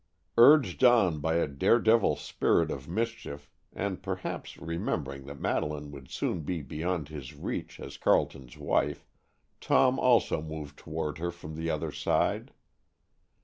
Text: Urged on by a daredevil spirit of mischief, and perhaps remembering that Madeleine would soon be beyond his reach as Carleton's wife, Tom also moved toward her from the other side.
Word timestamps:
Urged 0.39 0.83
on 0.83 1.19
by 1.19 1.35
a 1.35 1.45
daredevil 1.45 2.15
spirit 2.15 2.71
of 2.71 2.87
mischief, 2.89 3.51
and 3.71 4.01
perhaps 4.01 4.57
remembering 4.57 5.27
that 5.27 5.39
Madeleine 5.39 5.91
would 5.91 6.09
soon 6.09 6.41
be 6.41 6.63
beyond 6.63 7.09
his 7.09 7.35
reach 7.35 7.79
as 7.79 7.97
Carleton's 7.97 8.57
wife, 8.57 9.05
Tom 9.59 9.99
also 9.99 10.41
moved 10.41 10.79
toward 10.79 11.19
her 11.19 11.29
from 11.29 11.53
the 11.53 11.69
other 11.69 11.91
side. 11.91 12.51